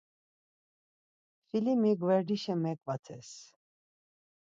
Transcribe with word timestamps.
Filimi 1.47 1.91
gverdişe 1.99 2.55
meǩvates. 2.61 3.29